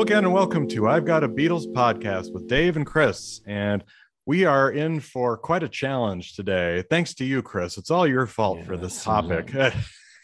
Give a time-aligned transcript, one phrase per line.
[0.00, 3.42] Hello again, and welcome to I've Got a Beatles podcast with Dave and Chris.
[3.46, 3.84] And
[4.24, 6.82] we are in for quite a challenge today.
[6.88, 7.76] Thanks to you, Chris.
[7.76, 9.52] It's all your fault Yeah, for this topic,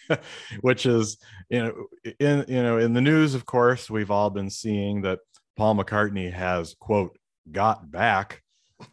[0.63, 1.19] which is
[1.51, 1.87] you know
[2.19, 3.35] in you know in the news.
[3.35, 5.19] Of course, we've all been seeing that
[5.59, 7.15] Paul McCartney has quote
[7.53, 8.41] got back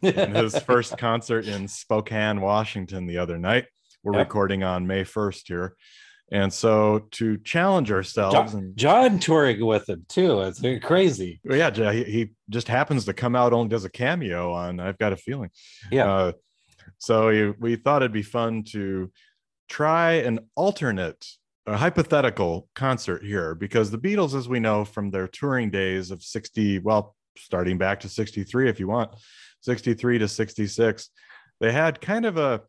[0.02, 3.64] in his first concert in Spokane, Washington, the other night.
[4.02, 4.26] We're Yep.
[4.26, 5.76] recording on May first here,
[6.32, 10.40] and so to challenge ourselves John, and John touring with him too.
[10.40, 11.40] It's crazy.
[11.44, 15.12] Yeah, he, he just happens to come out only does a cameo on I've Got
[15.12, 15.50] a Feeling.
[15.90, 16.12] Yeah.
[16.12, 16.32] Uh,
[16.98, 19.10] so you, we thought it'd be fun to
[19.68, 21.26] try an alternate,
[21.66, 26.22] a hypothetical concert here because the Beatles, as we know from their touring days of
[26.22, 29.10] 60, well, starting back to 63, if you want,
[29.60, 31.10] 63 to 66,
[31.60, 32.62] they had kind of a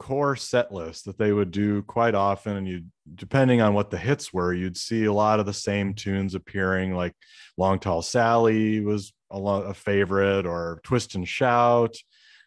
[0.00, 2.82] core set list that they would do quite often and you
[3.14, 6.94] depending on what the hits were you'd see a lot of the same tunes appearing
[6.96, 7.14] like
[7.58, 11.94] long tall sally was a, lo- a favorite or twist and shout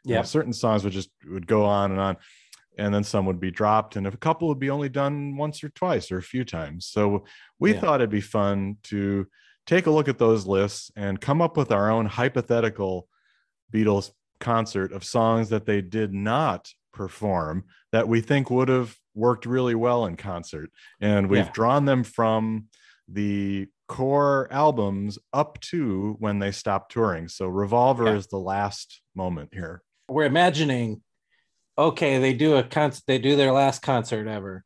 [0.04, 0.24] you know, Yeah.
[0.24, 2.18] certain songs would just would go on and on
[2.80, 5.70] and then some would be dropped and a couple would be only done once or
[5.70, 7.24] twice or a few times so
[7.60, 7.80] we Yeah.
[7.82, 9.28] thought it'd be fun to
[9.68, 13.08] take a look at those lists and come up with our own hypothetical
[13.72, 19.46] beatles concert of songs that they did not perform that we think would have worked
[19.46, 20.70] really well in concert
[21.02, 21.52] and we've Yeah.
[21.54, 22.68] drawn them from
[23.08, 28.16] the core albums up to when they stopped touring so revolver Yeah.
[28.16, 31.02] is the last moment here We're imagining,
[31.78, 34.64] okay, they do a concert, they do their last concert ever,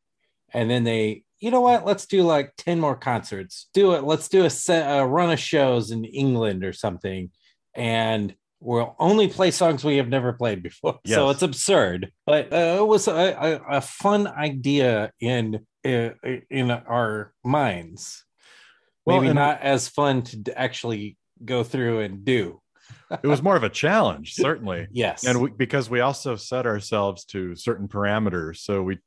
[0.52, 1.86] and then they, you know what?
[1.86, 3.68] Let's do like ten more concerts.
[3.72, 4.02] Do it.
[4.02, 7.30] Let's do a set, a run of shows in England or something,
[7.74, 10.98] and we'll only play songs we have never played before.
[11.06, 17.32] So it's absurd, but uh, it was a, a, a fun idea in in our
[17.44, 18.24] minds.
[19.06, 22.60] Well, Maybe and- not as fun to actually go through and do.
[23.22, 25.24] it was more of a challenge certainly Yes.
[25.26, 28.98] and we, because we also set ourselves to certain parameters so we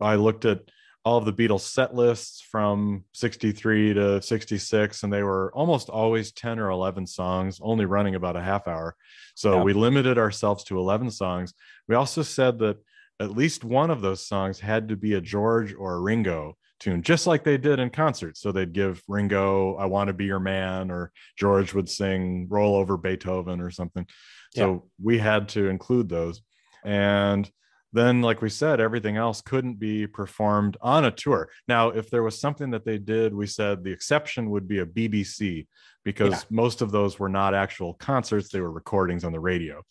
[0.00, 0.60] i looked at
[1.06, 6.32] all of the beatles set lists from 63 to 66 and they were almost always
[6.32, 8.96] 10 or 11 songs only running about a half hour.
[9.36, 9.62] So Yeah.
[9.62, 11.54] we limited ourselves to 11 songs.
[11.86, 12.78] We also said that
[13.20, 17.02] at least one of those songs had to be a george or a ringo tune
[17.02, 18.36] just like they did in concert.
[18.36, 22.74] So they'd give ringo i want to be your man or george would sing roll
[22.74, 24.08] over beethoven or something.
[24.56, 26.42] So we had to include those.
[26.84, 27.48] And
[27.92, 31.48] then like we said everything else couldn't be performed on a tour.
[31.68, 34.86] Now if there was something that they did we said the exception would be a
[34.86, 35.66] bbc
[36.04, 36.40] because Yeah.
[36.50, 39.82] most of those were not actual concerts they were recordings on the radio.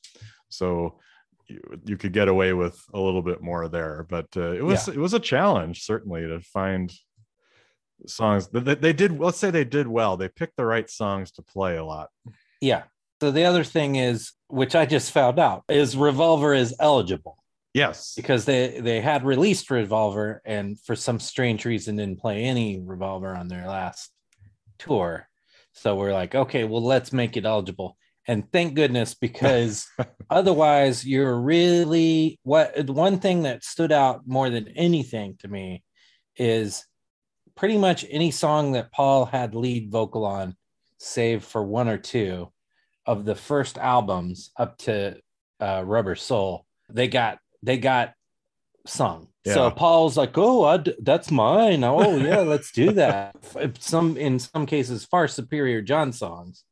[0.50, 1.00] So
[1.48, 4.88] you, you could get away with a little bit more there but uh, it was
[4.88, 6.92] it was a challenge certainly to find
[8.08, 11.32] songs that they, they did let's say they did well they picked the right songs
[11.32, 12.10] to play a lot.
[12.62, 12.84] Yeah.
[13.22, 17.38] So the other thing is, which I just found out, is Revolver is eligible
[17.76, 22.80] yes because they they had released Revolver and for some strange reason didn't play any
[22.80, 24.12] Revolver on their last
[24.80, 25.28] tour.
[25.74, 27.98] So we're like, okay, well let's make it eligible.
[28.28, 29.88] And thank goodness because
[30.30, 35.84] otherwise you're really what one thing that stood out more than anything to me
[36.38, 36.86] is
[37.56, 40.56] pretty much any song that Paul had lead vocal on,
[40.98, 42.52] save for one or two
[43.06, 45.18] of the first albums up to
[45.60, 48.14] uh, Rubber Soul, they got they got
[48.86, 49.28] sung.
[49.48, 51.84] So Paul's like, "Oh, I d- that's mine.
[51.84, 53.36] Oh, yeah, let's do that."
[53.80, 56.64] Some in some cases, far superior John songs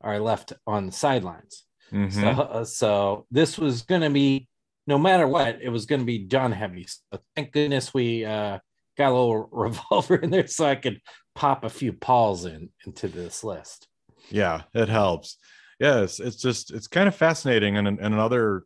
[0.00, 1.64] are left on the sidelines.
[1.92, 2.12] Mhm.
[2.12, 4.48] So, uh, so this was going to be,
[4.86, 6.86] no matter what, it was going to be John heavy.
[6.88, 8.58] So thank goodness we uh,
[8.96, 11.00] got a little revolver in there so I could
[11.36, 13.86] pop a few Pauls in into this list.
[14.30, 15.36] yeah it helps
[15.80, 18.64] yes it's just it's kind of fascinating and, and another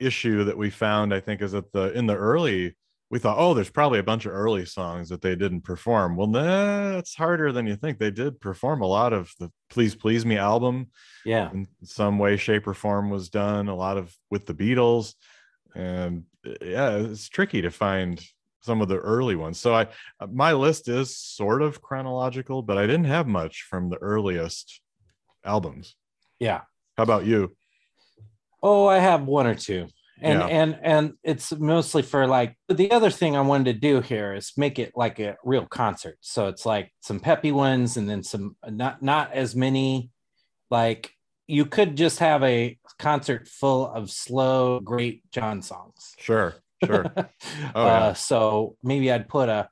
[0.00, 2.74] issue that we found i think is that the in the early
[3.14, 6.16] we thought oh there's probably a bunch of early songs that they didn't perform.
[6.16, 8.00] Well nah, it's harder than you think.
[8.00, 10.88] They did perform a lot of the please please me album.
[11.24, 15.14] Yeah, in some way shape or form was done a lot of with the beatles.
[15.76, 16.24] And
[16.60, 18.20] yeah it's tricky to find
[18.62, 19.60] some of the early ones.
[19.60, 19.86] So i
[20.28, 24.80] my list is sort of chronological but i didn't have much from the earliest
[25.44, 25.94] albums.
[26.40, 26.62] Yeah.
[26.96, 27.54] how about you
[28.64, 29.86] Oh, I have one or two.
[30.22, 30.46] And Yeah.
[30.46, 34.52] and and it's mostly for like the other thing I wanted to do here is
[34.56, 36.16] make it like a real concert.
[36.20, 40.10] So it's like some peppy ones and then some not not as many
[40.70, 41.10] like
[41.46, 46.14] you could just have a concert full of slow great John songs.
[46.18, 46.54] sure
[46.86, 47.04] sure
[47.74, 49.68] Oh, uh, so maybe I'd put a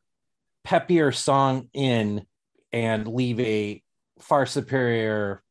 [0.67, 2.27] peppier song in
[2.73, 3.83] and leave a
[4.21, 5.43] far superior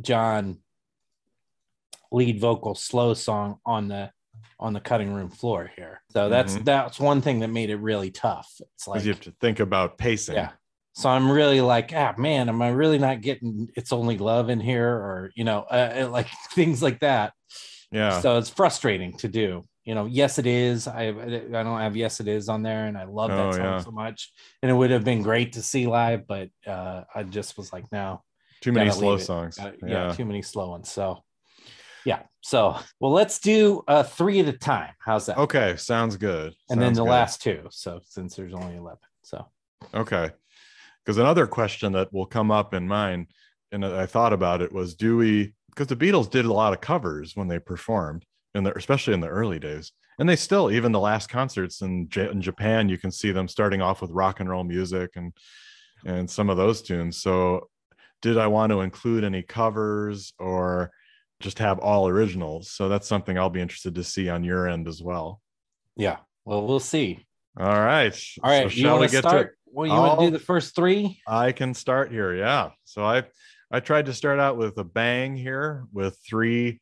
[0.00, 0.58] John
[2.14, 4.10] lead vocal slow song on the
[4.60, 6.00] on the cutting room floor here.
[6.10, 6.64] So that's Mhm.
[6.64, 8.48] that's one thing that made it really tough.
[8.74, 10.36] It's like you have to think about pacing.
[10.36, 10.52] yeah.
[10.96, 14.60] So I'm really like, ah, man, am I really not getting "It's Only Love" in
[14.60, 17.32] here, or you know, uh, like things like that.
[17.90, 18.20] Yeah.
[18.20, 19.62] So it's frustrating to do.
[19.84, 20.86] You know, yes, it is.
[20.86, 23.60] I I don't have yes, it is on there, and I love that Oh, song
[23.64, 23.78] yeah.
[23.80, 24.32] so much.
[24.62, 27.90] And it would have been great to see live, but uh, I just was like,
[27.90, 28.22] no,
[28.60, 29.56] Too many slow songs.
[29.58, 30.06] Gotta- yeah.
[30.08, 30.90] yeah, too many slow ones.
[30.90, 31.23] So,
[32.04, 32.22] yeah.
[32.42, 34.92] So, well, let's do uh, three at a time.
[34.98, 35.38] How's that?
[35.38, 35.76] Okay.
[35.76, 36.54] Sounds good.
[36.68, 37.10] And then the good.
[37.10, 37.66] last two.
[37.70, 38.98] So, since there's only 11.
[39.22, 39.46] So,
[39.94, 40.30] Okay.
[41.04, 43.26] Because another question that will come up in mine,
[43.72, 46.80] and I thought about it was do we, because the Beatles did a lot of
[46.80, 48.24] covers when they performed,
[48.54, 49.92] in the, especially in the early days.
[50.18, 53.48] And they still, even the last concerts in, J- in Japan, you can see them
[53.48, 55.32] starting off with rock and roll music and
[56.06, 57.16] and some of those tunes.
[57.16, 57.68] So,
[58.20, 60.92] did I want to include any covers or
[61.44, 62.70] just have all originals?
[62.70, 65.40] So that's something I'll be interested to see on your end as well.
[65.96, 66.16] yeah.
[66.46, 67.24] Well, we'll see.
[67.58, 68.14] All right.
[68.42, 68.70] All right.
[68.70, 69.58] So you shall we want to get to start?
[69.66, 71.22] Well, you want to do the first three?
[71.26, 72.34] I can start here.
[72.34, 72.70] Yeah.
[72.84, 73.24] So I
[73.70, 76.80] I tried to start out with a bang here with three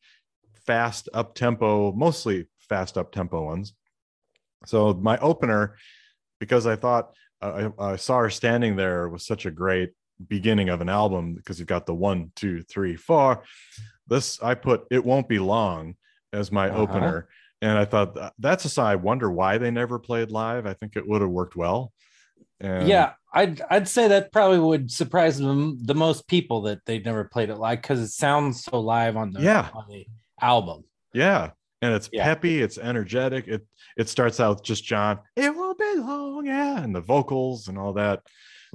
[0.65, 3.73] fast up tempo, mostly fast up tempo ones.
[4.65, 5.77] So my opener,
[6.39, 9.91] because I thought uh, I, I saw her standing there was such a great
[10.27, 13.43] beginning of an album because you've got the one, two, three, four.
[14.07, 15.95] This I put it won't be long
[16.31, 16.81] as my Uh-huh.
[16.81, 17.27] opener.
[17.61, 18.87] And I thought that's a song.
[18.87, 20.65] I wonder why they never played live.
[20.65, 21.93] I think it would have worked well.
[22.59, 27.03] And yeah, I'd I'd say that probably would surprise them the most people that they've
[27.05, 29.69] never played it live because it sounds so live on the Yeah.
[29.73, 30.05] on the
[30.41, 30.83] album.
[31.13, 31.51] Yeah.
[31.81, 32.23] And it's Yeah.
[32.25, 33.47] peppy, it's energetic.
[33.47, 33.65] It
[33.95, 37.93] it starts out just John, it won't be long, yeah, and the vocals and all
[37.93, 38.23] that.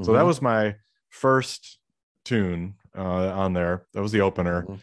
[0.02, 0.26] So that Mhm.
[0.28, 0.76] was my
[1.10, 1.78] first
[2.24, 3.02] tune uh,
[3.32, 3.86] on there.
[3.92, 4.62] That was the opener.
[4.62, 4.80] Mhm.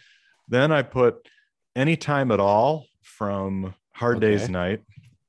[0.47, 1.27] Then I put
[1.75, 4.81] Anytime at All from Hard Day's Night,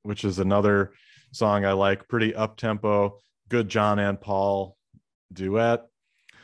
[0.03, 0.93] which is another
[1.33, 3.19] song I like, pretty up tempo,
[3.49, 4.77] good John and Paul
[5.33, 5.87] duet.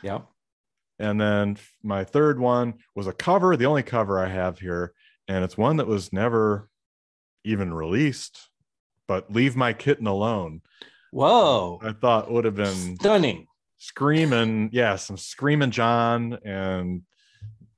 [0.01, 0.21] Yeah.
[0.99, 4.93] And then my third one was a cover, the only cover I have here,
[5.27, 6.69] and it's one that was never
[7.43, 8.49] even released,
[9.07, 10.61] but Leave My Kitten Alone.
[11.11, 11.79] Whoa.
[11.83, 13.47] I thought would have been Stunning.
[13.77, 17.03] screaming, yeah, some screaming John, and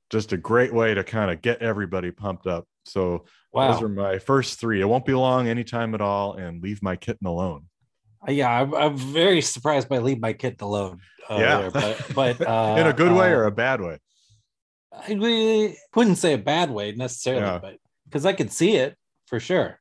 [0.09, 2.65] just a great way to kind of get everybody pumped up.
[2.85, 3.71] So Wow.
[3.71, 4.81] those are my first three.
[4.81, 7.65] It won't be long anytime at all, and Leave My Kitten Alone.
[8.27, 10.99] Uh, yeah, I'm, I'm very surprised by leave my kitten alone.
[11.29, 11.57] Uh, Yeah.
[11.61, 13.99] there, but but uh, In a good way uh, or a bad way?
[14.91, 17.59] I wouldn't say a bad way necessarily, Yeah.
[17.59, 18.95] but because I could see it
[19.27, 19.79] for sure.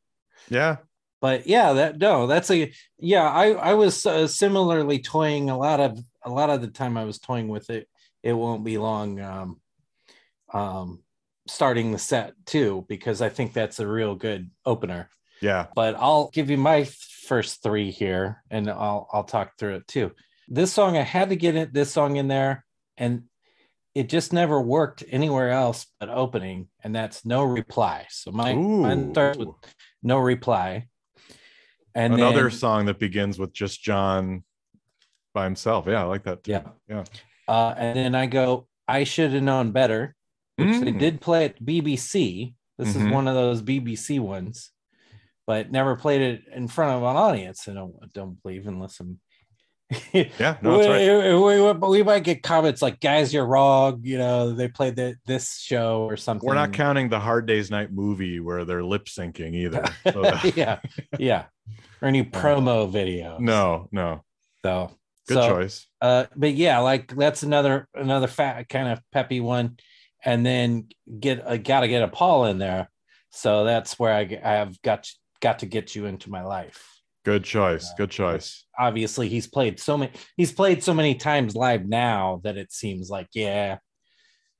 [0.48, 0.76] Yeah.
[1.20, 3.22] But yeah, that no, that's a yeah.
[3.28, 6.98] I I was uh, similarly toying a lot of a lot of the time.
[6.98, 7.88] I was toying with it.
[8.22, 9.20] It won't be long.
[9.20, 9.60] Um,
[10.54, 11.02] um,
[11.46, 15.10] starting the set too because I think that's a real good opener.
[15.42, 15.66] Yeah.
[15.74, 16.84] but I'll give you my
[17.26, 20.12] first three here and I'll I'll talk through it too.
[20.48, 22.64] This song I had to get it this song in there
[22.96, 23.24] and
[23.94, 28.06] it just never worked anywhere else but opening and that's no reply.
[28.10, 29.48] So my mine starts with
[30.02, 30.86] no reply.
[31.94, 34.44] And Another then, song that begins with just John
[35.34, 35.86] by himself.
[35.86, 36.44] Yeah, I like that.
[36.44, 36.52] Too.
[36.52, 36.62] yeah.
[36.88, 37.04] Yeah.
[37.46, 40.14] Uh, and then I go I should have known better,
[40.56, 40.98] which they Mm.
[40.98, 42.54] did play at BBC.
[42.78, 43.06] This Mhm.
[43.06, 44.70] is one of those BBC ones,
[45.46, 47.68] but never played it in front of an audience.
[47.68, 49.20] I don't, I don't believe unless I'm
[50.12, 51.24] Yeah, no, that's right.
[51.24, 54.96] we, we, we- we might get comments like, "Guys, you're wrong." You know, they played
[54.96, 56.46] the, this show or something.
[56.48, 59.84] We're not counting the Hard Day's Night movie where they're lip syncing either.
[60.10, 60.22] So
[60.56, 60.80] yeah,
[61.18, 61.44] yeah,
[62.00, 63.38] or any promo video.
[63.38, 64.24] no, no.
[64.64, 64.90] so
[65.28, 65.86] Good so, choice.
[66.00, 69.76] Uh, but yeah, like that's another another fat kind of peppy one,
[70.24, 70.88] and then
[71.20, 72.88] get I got to get a Paul in there.
[73.30, 75.08] So that's where I, I have got
[75.40, 76.90] got to get you into my life.
[77.24, 77.86] Good choice.
[77.90, 77.96] Yeah.
[77.98, 78.64] Good choice.
[78.78, 83.08] obviously he's played so many he's played so many times live now that it seems
[83.08, 83.78] like yeah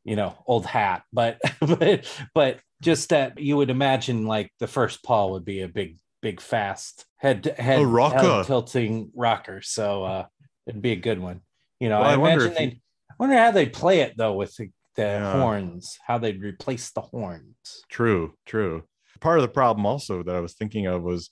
[0.04, 5.02] you know old hat but but but just that you would imagine like the first
[5.02, 7.80] paul would be a big big fast head head,
[8.38, 10.24] head tilting rocker so uh
[10.66, 11.40] it'd be a good one
[11.80, 12.80] you know Well, i, I wonder imagine if they he-
[13.10, 14.54] I wonder how they play it though with
[14.96, 15.32] the, Yeah.
[15.32, 18.84] horns how they'd replace the horns True, true.
[19.20, 21.30] Part of the problem also that I was thinking of was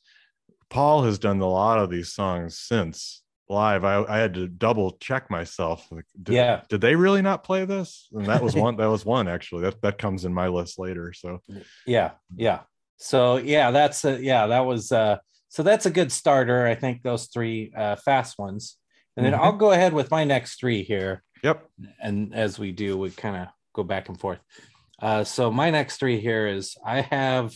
[0.71, 3.85] Paul has done a lot of these songs since live.
[3.85, 5.87] I, I had to double check myself.
[5.90, 6.62] Like, did, Yeah.
[6.71, 8.09] Did they really not play this?
[8.12, 8.76] And that was one.
[8.76, 9.62] that was one actually.
[9.62, 11.12] That that comes in my list later.
[11.12, 11.42] So
[11.87, 12.61] yeah yeah
[12.97, 15.16] so yeah that's a, yeah that was uh
[15.49, 18.76] so that's a good starter i think those three uh fast ones
[19.16, 19.40] and then Mhm.
[19.40, 21.69] i'll go ahead with my next three here Yep.
[22.01, 24.39] And as we do, we kind of go back and forth.
[25.01, 27.53] Uh, so my next three here is I have,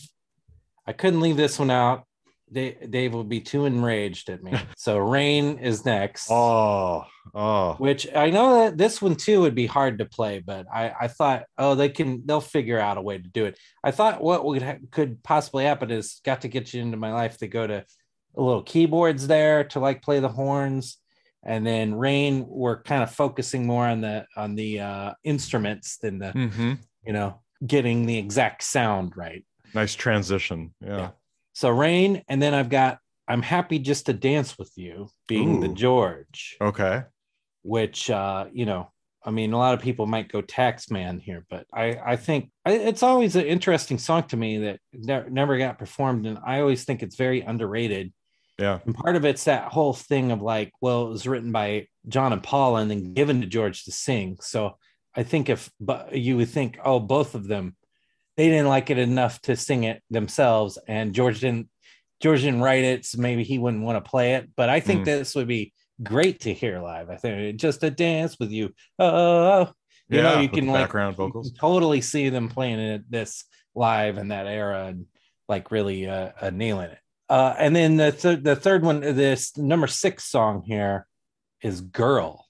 [0.85, 2.03] I couldn't leave this one out.
[2.51, 4.53] Dave, Dave will be too enraged at me.
[4.77, 6.29] so Rain is next.
[6.29, 7.73] Oh, oh.
[7.73, 11.07] Which I know that this one too would be hard to play, but I, I
[11.07, 13.57] thought, oh, they can, they'll figure out a way to do it.
[13.83, 17.13] I thought what would ha- could possibly happen is got to get you into my
[17.13, 17.85] life to go to
[18.35, 20.97] a little keyboards there to like play the horns,
[21.47, 26.19] and then Rain we're kind of focusing more on the on the uh, instruments than
[26.19, 26.73] the hmm
[27.05, 29.43] you know getting the exact sound right.
[29.73, 30.75] Nice transition.
[30.81, 30.97] Yeah.
[30.97, 31.09] Yeah.
[31.53, 35.67] So Rain, and then I've got I'm happy just to dance with you, being the
[35.69, 37.03] George, Okay.
[37.63, 38.91] which uh, you know,
[39.25, 42.51] I mean, a lot of people might go tax man here, but I I think
[42.65, 46.59] I, it's always an interesting song to me that ne- never got performed, and I
[46.61, 48.13] always think it's very underrated.
[48.57, 48.79] Yeah.
[48.85, 52.33] And part of it's that whole thing of like, well, it was written by John
[52.33, 54.37] and Paul and then given to George to sing.
[54.41, 54.77] So
[55.15, 57.75] I think if but you would think, oh, both of them,
[58.35, 61.69] they didn't like it enough to sing it themselves, and George didn't.
[62.19, 64.49] George didn't write it, so maybe he wouldn't want to play it.
[64.55, 65.05] But I think Mm.
[65.05, 67.09] this would be great to hear live.
[67.11, 68.73] I think just a dance with you.
[68.97, 69.71] Oh,
[70.09, 70.23] you yeah.
[70.23, 71.51] know, you can like background vocals.
[71.51, 73.43] totally see them playing it this
[73.75, 75.05] live in that era and
[75.47, 76.99] like really uh, uh nailing it.
[77.29, 81.07] Uh, and then the th- the third one, this number six song here
[81.61, 82.45] is "Girl,"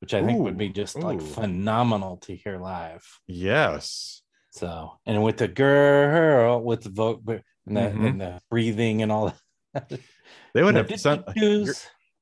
[0.00, 3.04] which I think would be Ooh, just like phenomenal to hear live.
[3.26, 4.22] Yes.
[4.52, 8.08] So, and with the girl, with the vote and the, Mhm.
[8.08, 9.34] and the breathing and all
[9.74, 9.90] that.
[10.54, 11.24] They would have sent.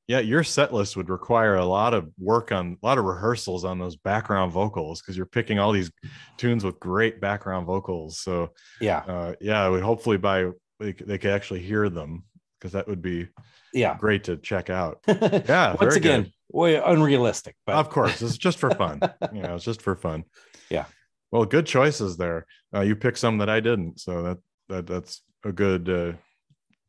[0.07, 3.63] Yeah, your set list would require a lot of work on a lot of rehearsals
[3.63, 5.91] on those background vocals because you're picking all these
[6.37, 8.19] tunes with great background vocals.
[8.19, 8.49] So
[8.81, 10.45] Yeah, uh, yeah, I would hopefully by
[10.79, 12.23] they, they could actually hear them
[12.59, 13.27] because that would be
[13.73, 13.97] yeah.
[13.97, 14.99] great to check out.
[15.07, 16.33] Yeah, Once very again, good.
[16.51, 18.99] way unrealistic, but of course, it's just for fun.
[19.33, 20.23] you know, it's just for fun.
[20.69, 20.85] Yeah.
[21.31, 22.45] Well, good choices there.
[22.73, 24.37] Uh, you picked some that I didn't, so that
[24.69, 26.13] that that's a good uh,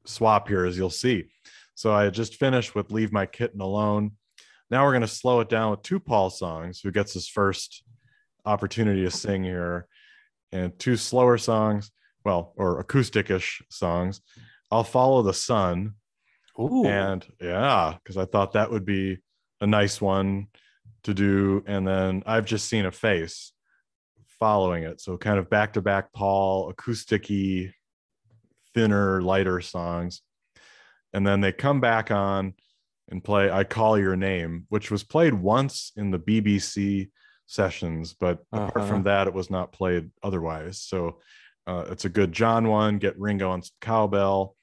[0.06, 1.24] swap here, as you'll see.
[1.74, 4.12] So I just finished with "Leave My Kitten Alone."
[4.70, 6.80] Now we're going to slow it down with two Paul songs.
[6.80, 7.82] Who gets his first
[8.44, 9.86] opportunity to sing here,
[10.52, 11.90] and two slower songs,
[12.24, 14.20] well, or acoustic-ish songs.
[14.70, 15.94] I'll follow the sun
[16.60, 16.84] Ooh.
[16.84, 19.18] and yeah because i thought that would be
[19.60, 20.48] a nice one
[21.04, 23.52] to do and then i've just seen a face
[24.38, 27.72] following it so kind of back to back paul acousticy
[28.74, 30.22] thinner lighter songs
[31.12, 32.52] and then they come back on
[33.08, 37.08] and play i call your name which was played once in the bbc
[37.46, 38.86] sessions but apart Uh-huh.
[38.86, 41.18] from that it was not played otherwise so
[41.70, 44.56] uh, it's a good john one get ringo on some cowbell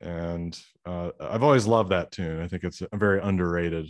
[0.00, 2.40] and uh, I've always loved that tune.
[2.40, 3.88] I think it's a very underrated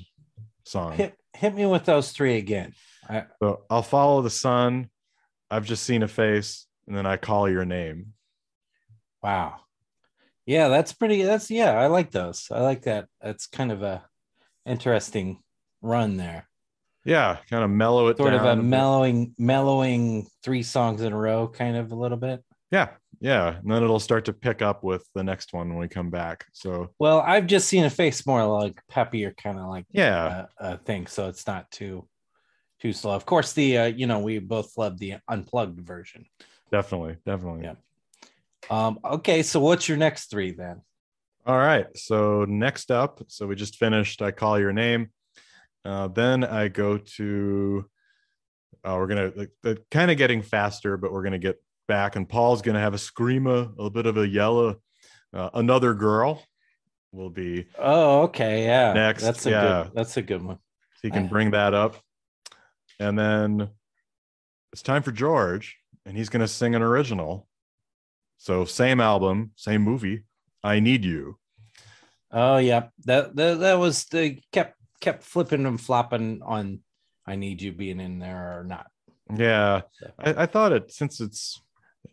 [0.64, 0.92] song.
[0.92, 2.72] hit hit me with those three again.
[3.08, 4.88] I, So I'll follow the sun.
[5.50, 8.12] I've just seen a face, and then I call your name.
[9.22, 9.56] wow.
[10.46, 11.22] Yeah, that's pretty.
[11.22, 11.72] That's yeah.
[11.72, 12.46] I like those.
[12.52, 13.08] I like that.
[13.20, 14.04] That's kind of a
[14.64, 15.40] interesting
[15.82, 16.48] run there.
[17.04, 18.40] Yeah, kind of mellow it Sort down.
[18.40, 18.64] of a bit.
[18.64, 22.44] mellowing, mellowing three songs in a row, kind of a little bit.
[22.70, 22.88] Yeah,
[23.20, 26.10] yeah, and then it'll start to pick up with the next one when we come
[26.10, 26.46] back.
[26.52, 30.62] So Well, I've just seen a face more like peppier, kind of like yeah, uh,
[30.62, 32.08] uh, thing, so it's not too
[32.80, 33.14] too slow.
[33.14, 36.26] Of course, the uh, you know we both love the unplugged version.
[36.70, 37.64] definitely, definitely.
[37.64, 37.74] Yeah.
[38.68, 40.82] Um, okay, so what's your next three then?
[41.46, 41.86] All right.
[41.96, 44.20] So next up, so we just finished.
[44.20, 45.10] I call your name.
[45.84, 47.88] Uh, then I go to.
[48.84, 51.56] Uh, we're gonna like, kind of getting faster, but we're gonna get
[51.86, 54.80] back, and Paul's gonna have a screamer, a bit of a yellow.
[55.32, 56.42] Uh, another girl
[57.12, 57.66] will be.
[57.78, 58.92] Oh, okay, yeah.
[58.92, 59.82] Next, that's a yeah.
[59.84, 59.94] good.
[59.94, 60.58] That's a good one.
[61.02, 61.96] He can I- bring that up,
[62.98, 63.70] and then
[64.72, 67.46] it's time for George, and he's gonna sing an original.
[68.38, 70.24] So same album, same movie.
[70.62, 71.38] I need you.
[72.30, 72.88] Oh, yeah.
[73.04, 76.80] That that, that was the kept kept flipping and flopping on.
[77.26, 78.86] I need you being in there or not.
[79.34, 81.60] Yeah, So- I, I thought it since it's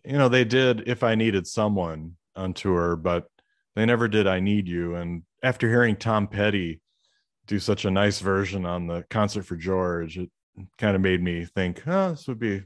[0.06, 3.28] you know they did if I needed someone on tour, but
[3.76, 4.96] they never did I need you.
[4.96, 6.82] And after hearing Tom Petty
[7.48, 10.30] do such a nice version on the concert for George, it
[10.78, 12.64] kind of made me think, oh, this would be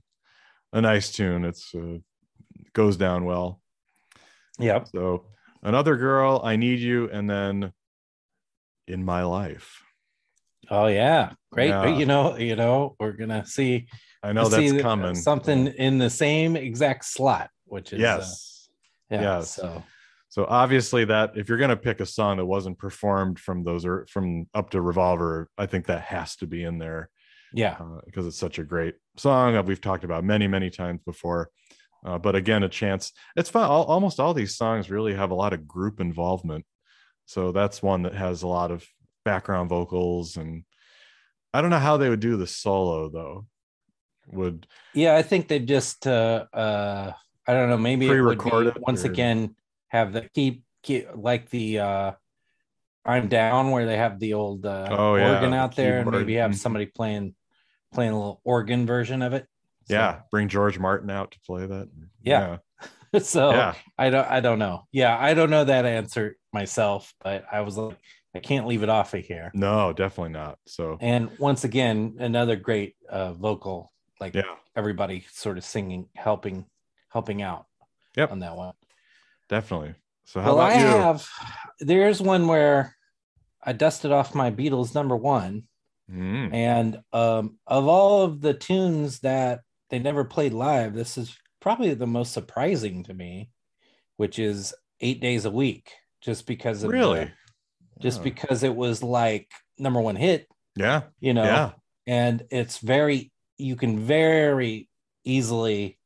[0.74, 1.46] a nice tune.
[1.46, 1.98] It's uh,
[2.74, 3.62] goes down well.
[4.60, 4.90] Yep.
[4.94, 5.26] So
[5.64, 7.74] another girl, I need you, and then
[8.88, 9.82] in my life.
[10.70, 11.70] Oh yeah, great.
[11.70, 11.98] Yeah.
[11.98, 13.88] You know, you know, we're gonna see.
[14.24, 15.16] I know that's th- coming.
[15.16, 18.70] Something in the same exact slot, which is uh, Yes.
[19.10, 19.22] yeah.
[19.22, 19.52] yes.
[19.56, 19.84] So
[20.30, 24.06] So obviously that if you're gonna pick a song that wasn't performed from those or
[24.10, 27.10] from up to Revolver, I think that has to be in there.
[27.54, 27.78] Yeah.
[27.80, 31.50] uh, because it's such a great song that we've talked about many, many times before.
[32.06, 33.14] Uh, but again, a chance.
[33.36, 33.64] It's fun.
[33.70, 36.66] All, almost all these songs really have a lot of group involvement.
[37.26, 38.86] So that's one that has a lot of
[39.26, 40.38] background vocals.
[40.38, 40.64] And
[41.54, 43.46] I don't know how they would do the solo though.
[44.28, 47.12] Would Yeah, I think they just uh uh
[47.48, 49.56] I don't know, maybe it would be, Pre-recorded once or- again
[49.90, 52.12] have the keep, keep like the uh
[53.06, 56.12] I'm down where they have the old uh Oh, yeah, organ the out there and
[56.12, 56.56] maybe have Mhm.
[56.56, 57.36] somebody playing
[57.94, 59.48] playing a little organ version of it.
[59.86, 61.88] So- yeah, bring George Martin out to play that.
[62.22, 62.58] Yeah.
[63.22, 63.76] so Yeah.
[63.98, 64.88] I don't I don't know.
[64.92, 67.98] Yeah, I don't know that answer myself, but I was like,
[68.36, 69.52] I can't leave it off of here.
[69.54, 70.60] No, definitely not.
[70.68, 74.44] So And once again, another great uh vocal, like yeah,
[74.76, 76.66] everybody sort of singing, helping,
[77.10, 77.66] helping out
[78.16, 78.32] Yep.
[78.32, 78.74] on that one.
[79.50, 79.96] definitely.
[80.26, 80.88] So how well, about I you?
[80.88, 81.28] have
[81.80, 82.96] there's one where
[83.64, 85.64] I dusted off my Beatles number one,
[86.10, 89.60] Mm, and um, of all of the tunes that
[89.90, 93.50] they never played live, this is probably the most surprising to me,
[94.16, 97.32] which is Eight Days a Week, just because of the- really?
[98.02, 100.48] just Oh, because it was like number one hit,
[100.78, 101.72] yeah, you know, yeah.
[102.08, 104.88] and it's very you can very
[105.24, 105.98] easily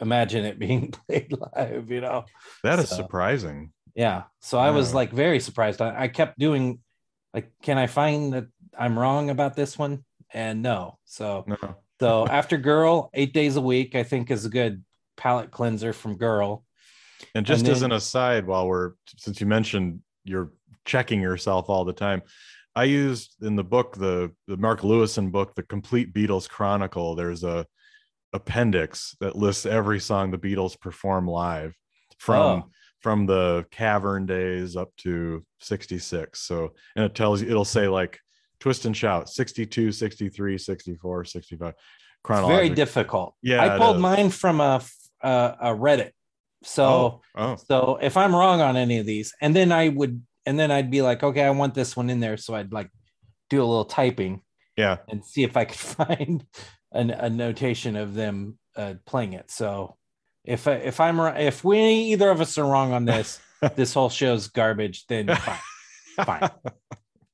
[0.00, 2.24] imagine it being played live, you know.
[2.62, 3.72] That is So- surprising.
[3.94, 4.24] Yeah.
[4.40, 5.82] So I was like very surprised.
[5.82, 6.78] I, I kept doing
[7.34, 8.46] like, can I find that
[8.78, 10.04] I'm wrong about this one?
[10.32, 10.98] And no.
[11.04, 11.56] So No.
[11.98, 14.84] so after girl, eight days a week, I think is a good
[15.16, 16.64] palate cleanser from girl.
[17.34, 20.52] And just And as an aside, while we're since you mentioned you're
[20.84, 22.22] checking yourself all the time,
[22.78, 27.16] I used in the book the the Mark Lewisohn book, the Complete Beatles Chronicle.
[27.16, 27.66] There's a
[28.32, 31.74] appendix that lists every song the Beatles perform live
[32.18, 32.70] from Oh.
[33.00, 38.20] from the cavern days up to 66 so and it tells you it'll say like
[38.60, 41.78] twist and shout 62 63 64 65 It's
[42.22, 43.34] chronological very difficult.
[43.42, 44.82] Yeah, I pulled mine from a
[45.22, 46.12] a, a Reddit.
[46.62, 50.22] So oh, oh so if I'm wrong on any of these, and then I would
[50.48, 52.36] and then I'd be like, okay, I want this one in there.
[52.38, 52.90] So I'd like
[53.50, 54.40] do a little typing
[54.76, 56.44] yeah and see if I could find
[56.92, 59.50] an, a notation of them uh, playing it.
[59.50, 59.96] So
[60.44, 61.78] if I, if I'm if we
[62.12, 63.38] either of us are wrong on this,
[63.76, 65.06] this whole show's garbage.
[65.06, 65.58] Then fine,
[66.24, 66.50] fine,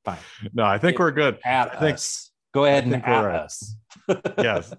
[0.05, 0.19] fine.
[0.53, 2.31] no i think we're good At I think- us.
[2.53, 3.35] Go ahead I and at right.
[3.37, 3.77] us.
[4.39, 4.73] yes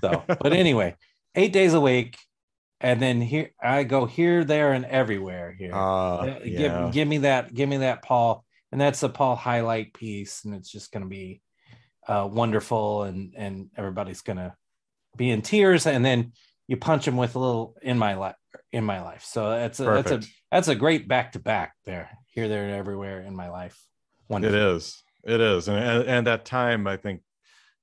[0.00, 0.94] So, but anyway,
[1.34, 2.18] eight days a week,
[2.80, 5.52] and then here I go here, there, and everywhere.
[5.52, 6.58] Here, uh, Uh, yeah.
[6.84, 10.54] give give me that, give me that Paul, and that's the Paul highlight piece, and
[10.54, 11.40] it's just going to be
[12.06, 14.54] uh, wonderful, and and everybody's going to
[15.16, 16.32] be in tears, and then
[16.68, 18.36] you punch him with a little in my life,
[18.72, 19.24] in my life.
[19.24, 22.72] So that's a that's a that's a great back to back there, here, there, and
[22.74, 23.78] everywhere in my life.
[24.28, 24.76] it Wonderful.
[24.76, 27.20] is it is and, and and that time i think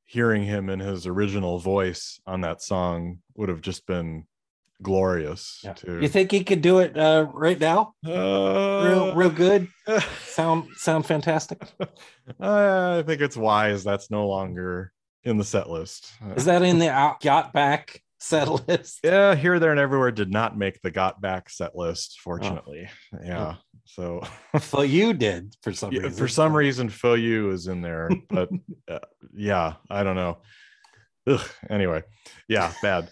[0.06, 4.26] hearing him in his original voice on that song would have just been
[4.84, 5.74] glorious Yeah.
[5.74, 7.96] to You think he could do it uh, right now?
[8.06, 8.12] Uh,
[8.86, 9.68] Real, real good.
[10.26, 11.62] Sound, sound fantastic.
[12.40, 14.92] I think it's wise that's no longer
[15.24, 16.12] in the set list.
[16.36, 19.00] Is that in the out, got back set list?
[19.04, 22.88] yeah, here, there, and everywhere did not make the got back set list, fortunately.
[23.24, 23.56] Yeah.
[23.86, 24.22] So
[24.72, 26.18] Well, you did for some yeah, reason.
[26.18, 28.50] for some reason, You is in there, but
[28.90, 29.00] uh,
[29.36, 30.38] yeah, I don't know.
[31.28, 32.04] Ugh, anyway,
[32.48, 33.10] yeah, bad.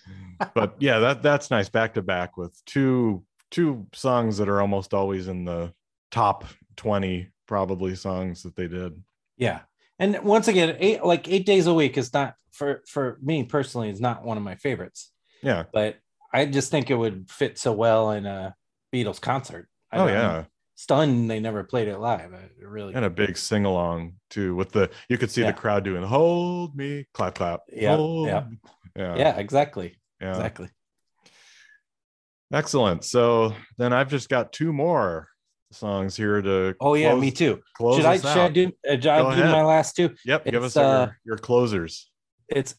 [0.54, 4.94] But yeah, that that's nice back to back with two two songs that are almost
[4.94, 5.74] always in the
[6.10, 6.46] top
[6.78, 9.02] 20 probably songs that they did.
[9.38, 9.62] Yeah,
[10.00, 13.90] and once again, eight like eight days a week is not for for me personally
[13.90, 15.64] is not one of my favorites, Yeah.
[15.72, 15.98] but
[16.34, 18.56] I just think it would fit so well in a
[18.94, 19.68] Beatles concert.
[19.92, 20.44] I Oh yeah.
[20.82, 22.34] Stunned they never played it live.
[22.34, 25.52] It really, and a big sing along too with the you could see Yeah.
[25.52, 28.44] the crowd doing hold me clap clap Yeah, yeah.
[28.96, 30.32] yeah yeah, exactly, yeah.
[30.32, 30.70] exactly.
[32.54, 35.28] excellent so then i've just got two more
[35.72, 37.62] songs here to Oh yeah, close- me too.
[37.78, 38.72] close Should I should I do?
[38.86, 40.10] Uh, should I do my last two?
[40.26, 42.12] yep give us uh, your, your closers
[42.50, 42.76] It's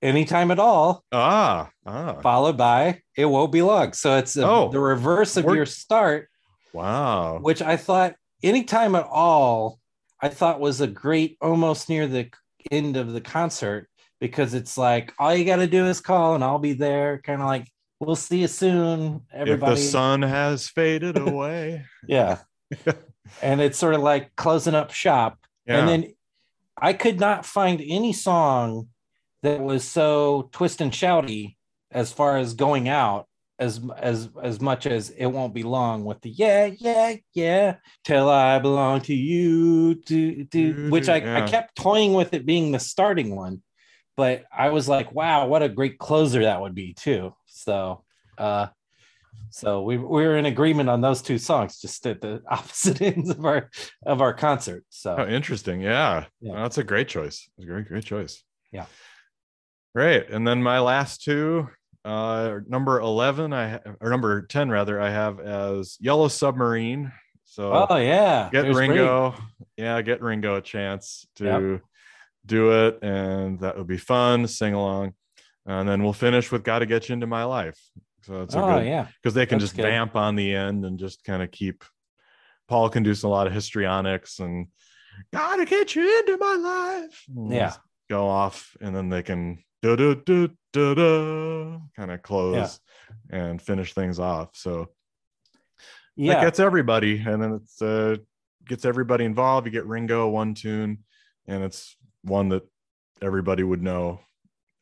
[0.00, 1.02] anytime at all.
[1.10, 3.92] ah ah followed by it won't be long.
[3.94, 6.28] So it's the- Oh, the reverse of your start,
[6.72, 9.78] wow which I thought anytime at all,
[10.20, 12.30] I thought was a great almost near the
[12.70, 13.88] end of the concert
[14.20, 17.20] because it's like all you got to do is call and I'll be there.
[17.24, 17.68] Kind of like
[18.00, 19.72] we'll see you soon, everybody.
[19.72, 22.38] if the sun has faded away yeah.
[23.42, 25.38] and it's sort of like closing up shop.
[25.66, 26.14] yeah And then
[26.76, 28.88] I could not find any song
[29.42, 31.56] that was so twist and shouty
[31.90, 33.26] as far as going out
[33.62, 38.28] as as as much as it won't be long with the yeah yeah yeah till
[38.28, 41.44] I belong to you to do which I, Yeah.
[41.44, 43.62] I kept toying with it being the starting one,
[44.16, 47.34] but I was like, wow, what a great closer that would be too.
[47.46, 48.04] So
[48.38, 48.66] uh
[49.50, 53.30] so we we were in agreement on those two songs, just at the opposite ends
[53.30, 53.70] of our
[54.04, 54.84] of our concert.
[54.88, 55.80] So Oh, interesting.
[55.80, 56.26] Yeah.
[56.40, 56.56] Yeah.
[56.62, 57.48] That's a great choice.
[57.56, 58.42] It's a great, great choice.
[58.72, 58.86] Yeah.
[59.94, 60.30] Great.
[60.30, 61.68] And then my last two,
[62.04, 67.12] uh, number 11, I or number 10 rather, I have as Yellow Submarine.
[67.44, 69.34] So oh yeah, get Ringo.
[69.76, 71.80] Yeah, get Ringo a chance to Yep.
[72.46, 72.98] do it.
[73.02, 75.12] And that would be fun, sing along.
[75.66, 77.78] And then we'll finish with Gotta Get You Into My Life.
[78.22, 79.82] So that's a Oh good yeah, because they can That's just good.
[79.82, 81.84] vamp on the end and just kind of keep
[82.68, 84.68] Paul can do a lot of histrionics and
[85.32, 87.24] gotta get you into my life.
[87.36, 87.74] And Yeah.
[88.08, 92.80] Go off and then they can da da da da da kind of close
[93.30, 94.50] and finish things off.
[94.54, 94.88] So
[96.16, 96.44] that yeah.
[96.44, 98.16] gets everybody and then it's uh
[98.66, 99.66] gets everybody involved.
[99.66, 100.98] You get Ringo one tune
[101.46, 102.62] and it's one that
[103.20, 104.20] everybody would know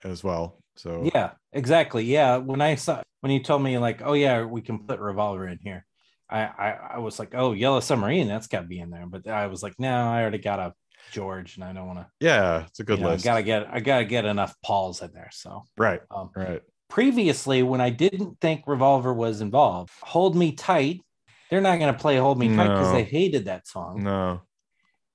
[0.05, 0.63] as well.
[0.77, 2.05] So Yeah, exactly.
[2.05, 5.49] Yeah, when I saw when you told me like, oh yeah, we can put Revolver
[5.49, 5.87] in here,
[6.29, 9.07] I I, I was like, oh, Yellow Submarine, that's got to be in there.
[9.07, 10.75] But I was like, no, I already got a
[11.13, 12.07] George, and I don't want to.
[12.21, 13.25] yeah, it's a good You know, I list.
[13.25, 15.31] gotta get I gotta get enough Pauls in there.
[15.33, 16.63] So right, um, right.
[16.89, 21.03] previously, when I didn't think Revolver was involved, Hold Me Tight.
[21.51, 24.05] They're not going to play Hold Me Tight because they hated that song.
[24.05, 24.43] No.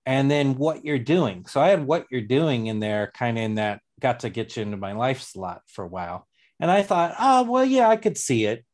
[0.05, 1.45] and then what you're doing.
[1.45, 4.57] So I had what you're doing in there, kind of in that got to get
[4.57, 6.27] you into my life slot for a while.
[6.59, 8.65] And I thought, oh well, yeah, I could see it.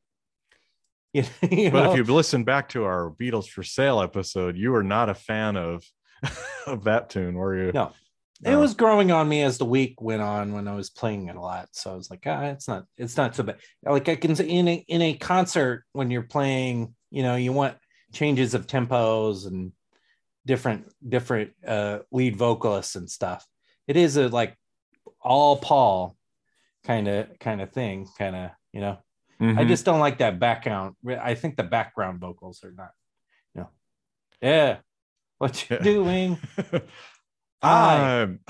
[1.14, 4.84] You, you But if you listen back to our Beatles for Sale episode, you were
[4.84, 5.84] not a fan of
[6.68, 7.72] of that tune, were you?
[7.74, 7.92] No.
[8.44, 11.36] it was growing on me as the week went on when I was playing it
[11.36, 11.70] a lot.
[11.74, 13.58] So I was like, ah, it's not, it's not so bad.
[13.84, 17.52] Like I can say in a in a concert when you're playing, you know, you
[17.54, 17.78] want
[18.14, 19.72] changes of tempos and
[20.46, 23.46] different different uh lead vocalists and stuff.
[23.88, 24.58] It is a like
[25.22, 26.18] all Paul
[26.84, 28.98] kind of kind of thing, kind of, you know.
[29.40, 29.68] I Mhm.
[29.68, 30.96] just don't like that background.
[31.08, 32.92] I think the background vocals are not,
[33.56, 33.70] you know.
[34.42, 34.78] Yeah.
[35.42, 35.84] What you Yeah.
[35.84, 36.38] doing?
[37.64, 38.42] I'm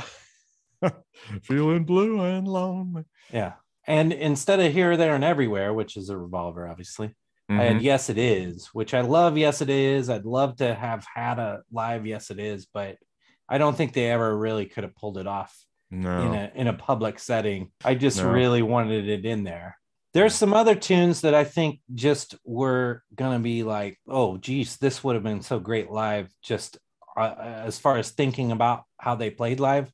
[1.44, 3.06] feeling blue and lonely.
[3.32, 3.54] Yeah.
[3.88, 7.16] And instead of here, there, and everywhere, which is a revolver, obviously,
[7.50, 7.74] I Mhm.
[7.76, 9.38] had Yes It Is, which I love.
[9.38, 10.10] Yes It Is.
[10.10, 12.98] I'd love to have had a live Yes It Is, but
[13.48, 15.58] I don't think they ever really could have pulled it off
[15.92, 17.72] in a in a public setting.
[17.86, 18.32] I just No.
[18.32, 19.78] really wanted it in there.
[20.14, 25.04] There's some other tunes that I think just were gonna be like, oh, geez, this
[25.04, 26.30] would have been so great live.
[26.44, 26.78] Just
[27.18, 29.92] uh, as far as thinking about how they played live,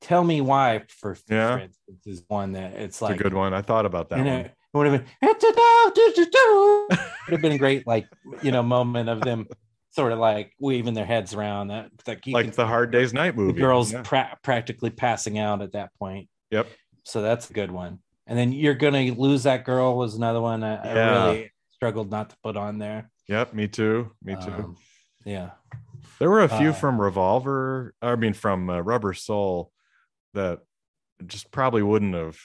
[0.00, 0.82] tell me why.
[0.88, 1.56] For, Yeah.
[1.56, 3.54] for instance, is one that it's It's like a good one.
[3.54, 4.44] I thought about that you know, one.
[4.46, 6.88] it would have been it
[7.28, 8.06] would have been a great like
[8.42, 9.46] you know moment of them
[9.92, 13.42] sort of like waving their heads around that like Like the Hard Day's Night the
[13.42, 13.60] movie.
[13.60, 14.02] girls Yeah.
[14.02, 16.28] pra- practically passing out at that point.
[16.50, 16.68] Yep.
[17.04, 17.98] So that's a good one.
[18.30, 20.92] And then you're gonna lose that girl was another one I, I
[21.26, 23.10] really struggled not to put on there.
[23.28, 23.54] Yep.
[23.54, 24.12] Me too.
[24.22, 24.52] Me too.
[24.52, 24.76] Um,
[25.26, 25.50] yeah.
[26.20, 29.72] There were a few Uh, from Revolver, I mean, from uh, Rubber Soul
[30.34, 30.60] that
[31.26, 32.38] just probably wouldn't have.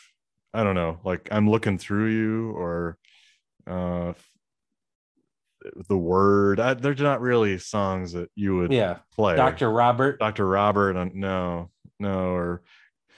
[0.55, 0.99] I don't know.
[1.03, 2.97] Like I'm looking through you, or
[3.67, 4.13] uh,
[5.87, 6.59] the word.
[6.59, 8.99] I, they're not really songs that you would Yeah.
[9.13, 9.35] play.
[9.35, 9.69] Dr.
[9.71, 10.17] Robert.
[10.19, 10.47] Dr.
[10.47, 10.95] Robert.
[10.95, 11.69] uh, No,
[11.99, 12.63] no, or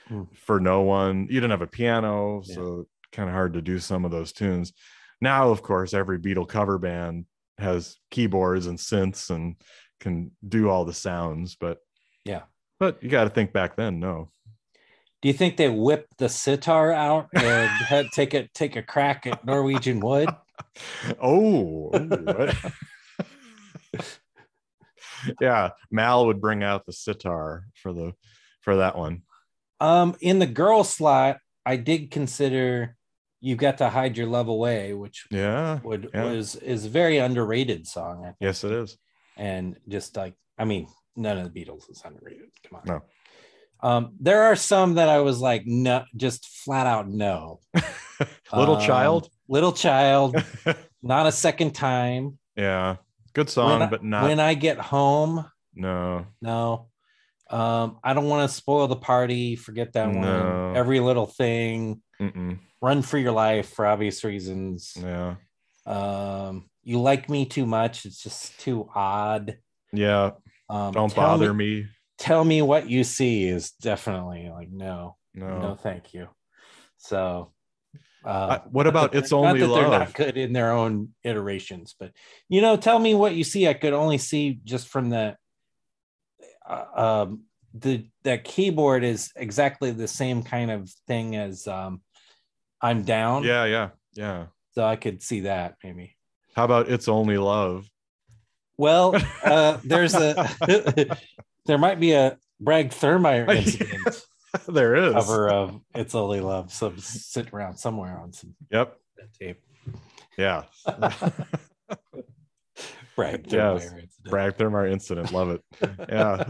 [0.08, 0.22] Hmm.
[0.34, 1.26] for no one.
[1.28, 2.54] You didn't have a piano, Yeah.
[2.54, 4.72] so kind of hard to do some of those tunes.
[5.20, 7.26] Now, of course, every Beatle cover band
[7.58, 9.56] has keyboards and synths and
[10.00, 11.78] can do all the sounds, but
[12.24, 12.42] Yeah.
[12.78, 13.98] but you got to think back then.
[14.00, 14.30] No,
[15.20, 19.44] Do you think they whipped the sitar out and take a take a crack at
[19.44, 20.28] Norwegian wood?
[21.20, 22.56] oh, what?
[25.40, 28.12] yeah, Mal would bring out the sitar for the
[28.60, 29.22] for that one.
[29.80, 32.96] Um, in the girl slot, I did consider
[33.40, 36.24] you've got to hide your love away, which Yeah, would Yeah.
[36.24, 38.34] was is a very underrated song.
[38.40, 38.96] Yes, it is.
[39.36, 42.50] and just like I mean, none of the Beatles is underrated.
[42.68, 42.84] Come on.
[42.86, 43.02] No.
[43.80, 47.60] Um, there are some that I was like, no, just flat out no.
[48.52, 49.28] Little Um, child.
[49.48, 50.34] Little child,
[51.02, 52.38] not a second time.
[52.56, 52.96] yeah,
[53.34, 56.26] good song, I, but not when I get home, no.
[56.42, 56.87] no.
[57.50, 59.56] Um, I don't want to spoil the party.
[59.56, 60.18] Forget that No.
[60.18, 60.76] one.
[60.76, 62.02] Every little thing.
[62.20, 62.58] Mm-mm.
[62.82, 64.92] Run for your life for obvious reasons.
[64.96, 65.36] Yeah,
[65.86, 68.04] Um, you like me too much.
[68.04, 69.58] It's just too odd.
[69.92, 70.32] yeah.
[70.68, 71.80] Um, Don't bother me.
[71.82, 71.86] me.
[72.18, 75.16] Tell me what you see is definitely like no.
[75.34, 75.58] No.
[75.60, 76.28] no thank you
[76.96, 77.52] so
[78.24, 81.94] Uh, Uh, what about It's Only not that they're not good in their own iterations,
[81.98, 82.10] but
[82.48, 83.68] you know, tell me what you see.
[83.68, 85.36] I could only see just from the
[86.68, 86.84] uh,
[87.24, 87.42] um,
[87.74, 92.00] the that keyboard is exactly the same kind of thing as um,
[92.80, 93.44] I'm down.
[93.44, 94.46] yeah, yeah, yeah.
[94.72, 96.16] so I could see that maybe.
[96.54, 97.88] How about It's Only Love?
[98.76, 100.48] Well, uh, there's a
[101.66, 104.24] there might be a Bragg Thermire incident
[104.66, 105.12] there is.
[105.12, 108.96] cover of "It's Only Love," so sitting around somewhere on some Yep.
[109.38, 109.60] tape.
[110.36, 110.62] Yeah.
[113.18, 113.84] Bragg Yes.
[113.84, 114.30] Thermire incident.
[114.30, 115.32] Bragg Thermar incident.
[115.32, 115.62] Love it.
[116.08, 116.44] Yeah.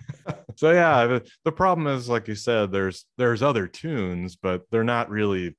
[0.56, 4.82] so yeah, the, the problem is, like you said, there's there's other tunes, but they're
[4.82, 5.56] not really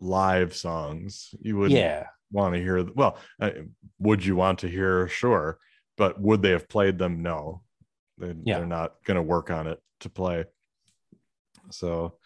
[0.00, 1.34] live songs.
[1.40, 2.84] You would yeah, want to hear.
[2.94, 3.50] Well, uh,
[3.98, 5.08] would you want to hear?
[5.08, 5.58] Sure,
[5.96, 7.22] but would they have played them?
[7.22, 7.62] No,
[8.18, 8.58] they, Yeah.
[8.58, 10.44] they're not going to work on it to play.
[11.70, 12.18] So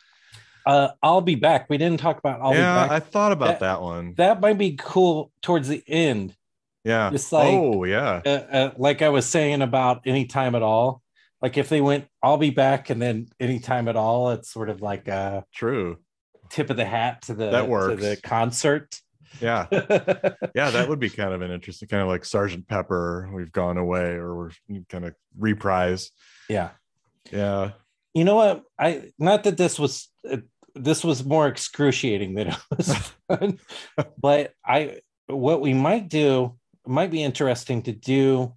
[0.67, 1.71] uh, I'll be back.
[1.71, 2.91] We didn't talk about I'll yeah, be back.
[2.91, 4.15] I thought about That- that, one.
[4.19, 6.37] that might be cool towards the end.
[6.85, 7.11] Yeah.
[7.13, 8.21] It's like oh yeah.
[8.25, 11.03] uh, uh, like I was saying about anytime at all.
[11.43, 14.83] Like if they went, I'll be back, and then anytime at all, it's sort of
[14.83, 15.97] like a True.
[16.51, 18.03] tip of the hat to the That to works.
[18.03, 19.01] the concert.
[19.41, 19.67] Yeah.
[20.55, 23.31] yeah, that would be kind of an interesting kind of like Sergeant Pepper.
[23.33, 26.11] We've gone away, or we're kind of reprise.
[26.49, 26.71] yeah.
[27.31, 27.73] Yeah.
[28.13, 28.65] You know what?
[28.79, 30.39] I not that this was uh,
[30.75, 32.93] this was more excruciating than it was
[33.29, 33.59] fun,
[34.21, 38.55] but I what we might do might be interesting to do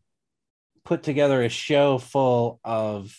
[0.86, 3.15] put together a show full of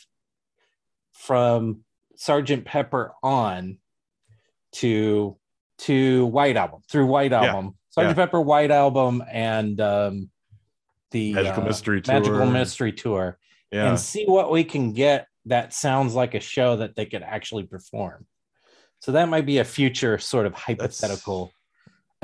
[1.13, 1.81] from
[2.17, 3.79] Sergeant Pepper on
[4.73, 5.37] to
[5.79, 7.45] to White Album through White Yeah.
[7.45, 10.31] Album, Sergeant Pepper White Album, and um,
[11.11, 12.15] the Magical uh, Mystery Tour.
[12.15, 13.39] Magical Mystery Tour
[13.73, 13.89] Yeah.
[13.89, 17.65] and see what we can get that sounds like a show that they could actually
[17.65, 18.27] perform.
[19.01, 21.53] So that might be a future sort of hypothetical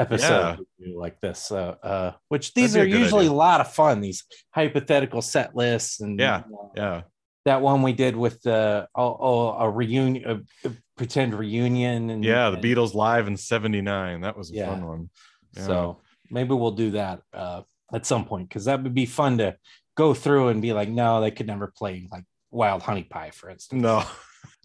[0.00, 1.50] episode do like this.
[1.52, 3.32] Uh, uh, which these That'd are a usually idea.
[3.32, 4.00] a lot of fun.
[4.00, 6.36] These hypothetical set lists and Yeah.
[6.38, 7.02] uh, Yeah.
[7.44, 12.50] that one we did with the oh, oh a reunion, a, pretend reunion, and Yeah.
[12.50, 14.20] The and Beatles live in 79.
[14.22, 14.66] That was a Yeah.
[14.66, 15.10] fun one.
[15.56, 15.66] Yeah.
[15.66, 19.56] So maybe we'll do that uh, at some point because that would be fun to
[19.96, 23.50] go through and be like, no, they could never play like Wild Honey Pie, for
[23.50, 23.82] instance.
[23.82, 24.04] No.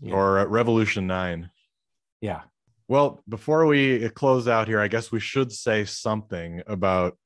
[0.02, 0.14] Yeah.
[0.14, 1.50] Or uh, Revolution 9.
[2.22, 2.42] Yeah.
[2.88, 7.18] Well, before we close out here, I guess we should say something about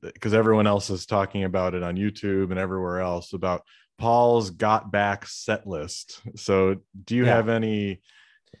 [0.00, 3.62] because everyone else is talking about it on YouTube and everywhere else about
[3.98, 6.20] Paul's got back set list.
[6.36, 7.36] So, do you Yeah.
[7.36, 8.00] have any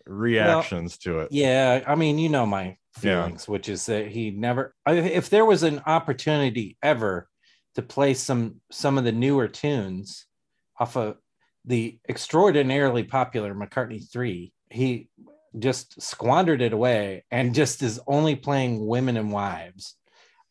[0.06, 1.32] reactions to it?
[1.32, 2.64] Yeah, I mean, you know my
[3.02, 3.22] Yeah.
[3.24, 4.74] feelings, which is that he never.
[4.86, 7.28] If there was an opportunity ever
[7.74, 10.26] to play some some of the newer tunes
[10.78, 11.16] off of
[11.64, 15.08] the extraordinarily popular McCartney Three, he
[15.58, 19.96] just squandered it away and just is only playing women and wives.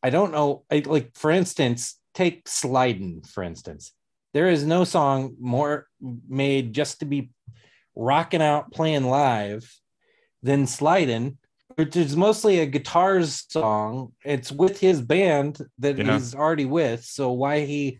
[0.01, 3.91] I don't know, I, like for instance, take Slidin, for instance.
[4.33, 5.87] There is no song more
[6.27, 7.31] made just to be
[7.95, 9.71] rocking out playing live
[10.41, 11.37] than Slidin,
[11.75, 14.13] which is mostly a guitars song.
[14.25, 16.13] It's with his band that Yeah.
[16.13, 17.03] he's already with.
[17.05, 17.99] So why he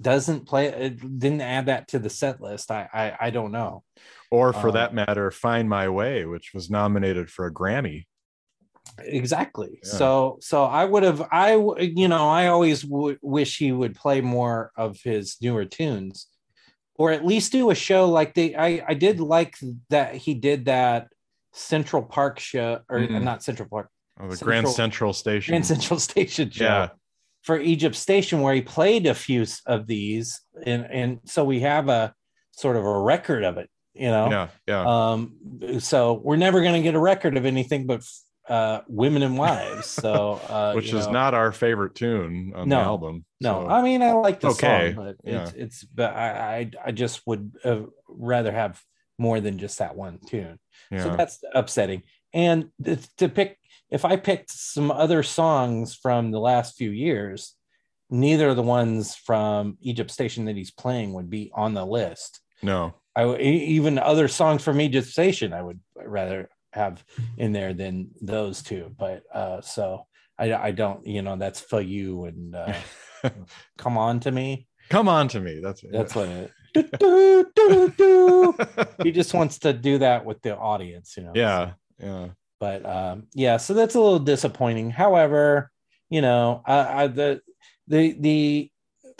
[0.00, 3.82] doesn't play it didn't add that to the set list, I I, I don't know.
[4.30, 8.06] Or for Um, that matter, Find My Way, which was nominated for a Grammy.
[8.98, 9.80] Exactly.
[9.84, 9.90] Yeah.
[9.90, 14.20] So so I would have i you know I always w- wish he would play
[14.20, 16.26] more of his newer tunes,
[16.96, 18.54] or at least do a show like they.
[18.54, 19.56] I I did like
[19.90, 21.08] that he did that
[21.52, 23.22] Central Park show or Mhm.
[23.22, 25.52] not Central Park Oh, the Central- Grand Central Station.
[25.52, 26.88] Grand Central Station show yeah.
[27.42, 31.88] For Egypt Station where he played a few of these and and so we have
[31.88, 32.14] a
[32.52, 33.68] sort of a record of it.
[33.94, 34.30] You know.
[34.30, 34.48] Yeah.
[34.68, 35.10] Yeah.
[35.10, 38.02] Um, so we're never going to get a record of anything but
[38.48, 39.86] uh, women and wives.
[39.86, 43.24] So, uh, which is know, not our favorite tune on No, the album.
[43.40, 43.64] no.
[43.64, 45.42] so- I mean, I like the Okay, song, but yeah.
[45.42, 45.84] it's it's.
[45.84, 48.80] But I I, I just would uh, rather have
[49.18, 50.58] more than just that one tune.
[50.90, 51.02] yeah.
[51.04, 52.02] So that's upsetting.
[52.32, 52.70] And
[53.18, 53.58] to pick,
[53.90, 57.54] if I picked some other songs from the last few years,
[58.08, 62.40] neither of the ones from Egypt Station that he's playing would be on the list.
[62.62, 62.94] no.
[63.16, 67.04] I w- even other songs from Egypt Station I would rather have
[67.36, 68.94] in there than those two.
[68.96, 70.06] But uh, so
[70.38, 72.72] I, I don't, you know, that's for you and uh,
[73.78, 74.68] come on to me.
[74.90, 75.60] Come on to me.
[75.60, 76.52] That's That's what it.
[76.72, 78.54] Do, do, do, do.
[79.02, 81.32] He just wants to do that with the audience, you know.
[81.34, 81.72] yeah.
[82.00, 82.28] Yeah.
[82.60, 84.90] But um, yeah, so that's a little disappointing.
[84.90, 85.70] However,
[86.10, 87.40] you know, I, I the
[87.88, 88.70] the the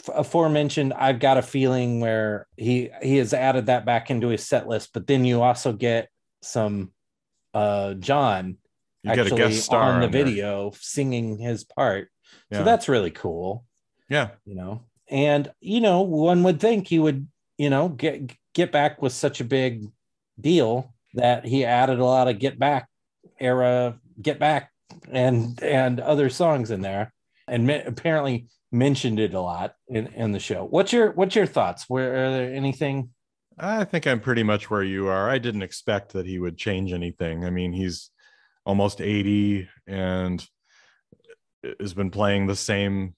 [0.07, 4.67] aforementioned I've got a feeling where he he has added that back into his set
[4.67, 6.09] list, but then you also get
[6.43, 6.91] some
[7.53, 8.57] uh John
[9.03, 12.09] You get a actually guest star on the on video singing his part.
[12.51, 12.59] Yeah.
[12.59, 13.65] So that's really cool,
[14.07, 14.85] yeah, you know.
[15.09, 17.27] And you know, one would think he would,
[17.57, 19.87] you know, get get back with such a big
[20.39, 22.87] deal that he added a lot of get back
[23.41, 24.71] era get back
[25.11, 27.13] and and other songs in there
[27.47, 31.45] and me- apparently mentioned it a lot in, in the show what's your what's your
[31.45, 33.09] thoughts Where are there anything
[33.59, 35.29] I think I'm pretty much where you are.
[35.29, 37.45] I didn't expect that he would change anything.
[37.45, 38.09] I mean, he's
[38.65, 40.43] almost 80 and
[41.79, 43.13] has been playing the same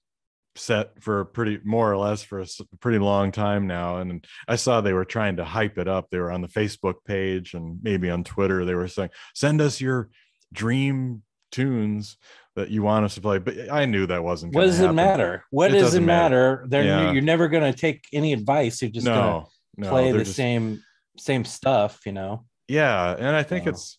[0.56, 2.46] set for pretty more or less for a
[2.80, 6.08] pretty long time now and i saw they were trying to hype it up.
[6.10, 9.80] They were on the facebook page and maybe on twitter they were saying send us
[9.80, 10.10] your
[10.52, 12.16] dream tunes
[12.56, 13.38] that you want us to play.
[13.38, 15.44] But i knew that wasn't what does it matter?
[15.50, 16.64] What It does it matter.
[16.68, 17.10] matter, Yeah.
[17.12, 18.80] you're never going to take any advice.
[18.80, 20.80] You're just going to no play the just- same
[21.18, 22.44] same stuff you know?
[22.68, 23.70] Yeah and i think Wow.
[23.72, 23.98] it's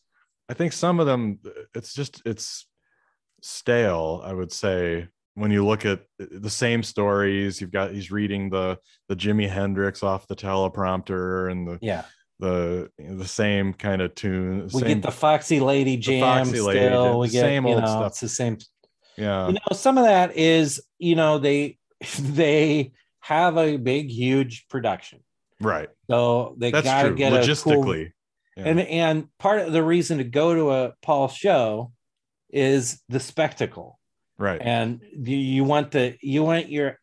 [0.49, 1.39] i think some of them
[1.73, 2.65] it's just it's
[3.41, 8.49] stale i would say when you look at the same stories you've got he's reading
[8.49, 8.77] the
[9.09, 12.03] the jimi hendrix off the teleprompter and the yeah.
[12.39, 16.79] the the same kind of tune we same, get the foxy lady jam Foxy Lady
[16.79, 17.05] still.
[17.05, 18.07] jam, we get same old know stuff.
[18.07, 18.57] it's the same
[19.17, 19.47] yeah.
[19.47, 21.77] You know some of that is you know they
[22.19, 25.19] they have a big huge production.
[25.61, 25.89] Right.
[26.09, 27.45] So they that's gotta true get a cool
[27.83, 28.11] logistically.
[28.57, 28.63] Yeah.
[28.65, 31.91] and and part of the reason to go to a paul show
[32.49, 33.99] is the spectacle
[34.37, 34.61] right.
[34.61, 36.99] And you, you want the you want your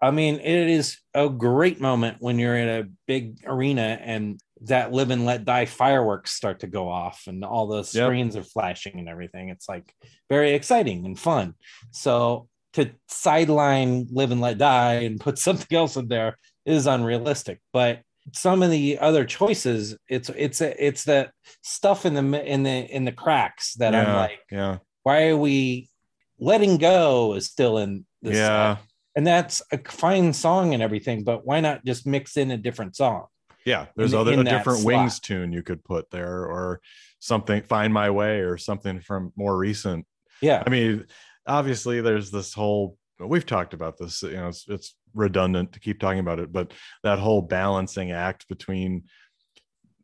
[0.00, 4.92] i mean it is a great moment when you're in a big arena and that
[4.92, 8.98] live and let die fireworks start to go off and all the screens are flashing
[8.98, 9.48] and everything.
[9.48, 9.94] It's like
[10.28, 11.54] very exciting and fun.
[11.90, 17.60] So to sideline live and let die and put something else in there is unrealistic.
[17.72, 18.00] But
[18.34, 21.30] some of the other choices it's it's it's that
[21.62, 24.76] stuff in the in the in the cracks that i'm like yeah.
[25.02, 25.88] why are we
[26.38, 28.84] letting go is still in this yeah song.
[29.16, 32.96] and that's a fine song and everything but why not just mix in a different
[32.96, 33.26] song
[33.64, 34.94] yeah there's in- other in different slot.
[34.94, 36.80] wings tune you could put there or
[37.18, 40.06] something find my way or something from more recent
[40.40, 41.04] yeah I mean,
[41.46, 42.96] obviously, there's this whole.
[43.18, 44.22] We've talked about this.
[44.22, 46.72] You know, it's, it's redundant to keep talking about it, but
[47.02, 49.04] that whole balancing act between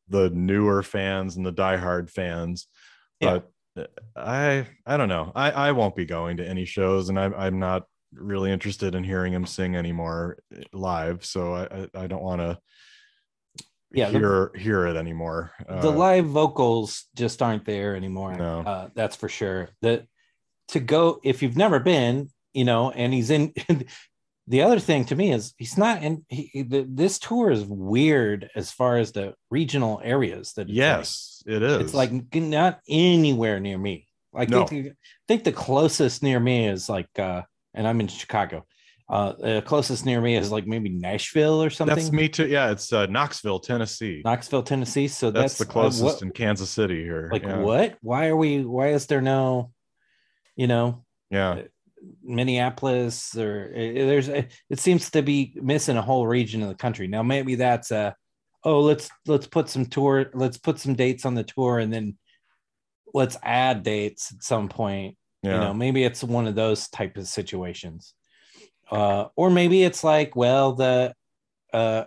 [0.08, 2.66] the newer fans and the diehard fans.
[3.20, 3.34] Yeah.
[3.34, 3.50] But
[4.16, 5.32] I, I don't know.
[5.34, 9.02] I, I won't be going to any shows, and I'm, I'm not really interested in
[9.04, 11.24] hearing him sing anymore uh, live.
[11.24, 12.58] So I, I, I don't want to.
[13.92, 15.52] Yeah, the- hear hear it anymore.
[15.68, 18.60] the Uh, live vocals just aren't there anymore No.
[18.60, 20.06] uh, that's for sure that
[20.68, 23.52] to go if you've never been you know and he's in
[24.46, 28.50] the other thing to me is he's not in he, the, this tour is weird
[28.54, 31.80] as far as the regional areas that yes, it is.
[31.80, 34.07] it's like not anywhere near me.
[34.33, 34.64] Like No.
[34.64, 34.94] I think, I
[35.28, 38.66] think the closest near me is like, uh, and I'm in Chicago.
[39.09, 41.94] Uh, the closest near me is like maybe Nashville or something.
[41.94, 42.46] that's me too.
[42.46, 44.22] Yeah, it's uh, Knoxville, Tennessee.
[44.24, 45.09] Knoxville, Tennessee.
[45.09, 47.28] So that's, that's, the uh, closest what- in Kansas City here.
[47.30, 47.59] like yeah.
[47.59, 47.98] what?
[48.00, 48.64] Why are we?
[48.64, 49.72] Why is there no,
[50.57, 51.62] you know, Yeah,
[52.22, 54.28] Minneapolis or uh, there's?
[54.28, 57.06] It seems to be missing a whole region of the country.
[57.08, 58.14] Now maybe that's a,
[58.64, 62.16] oh let's let's put some tour, let's put some dates on the tour, and then
[63.12, 65.16] let's add dates at some point.
[65.42, 68.14] yeah, you know maybe it's one of those type of situations
[68.90, 71.12] uh or maybe it's like well the
[71.72, 72.04] uh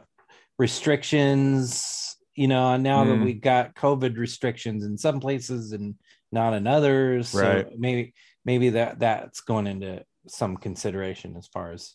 [0.60, 3.24] restrictions you know now that Mm.
[3.24, 5.96] we got covid restrictions in some places and
[6.32, 8.14] not in others so maybe
[8.48, 11.94] maybe that that's going into some consideration as far as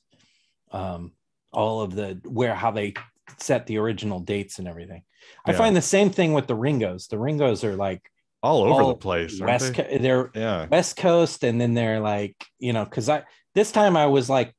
[0.70, 1.10] um
[1.52, 2.94] all of the where how they
[3.38, 5.02] set the original dates and everything
[5.44, 8.08] i find the same thing with the ringos the ringos are like
[8.42, 9.40] all over all the place.
[9.40, 9.84] west they?
[9.84, 13.22] Co- they're yeah, West Coast, and then they're like, you know, because I
[13.54, 14.54] this time I was like,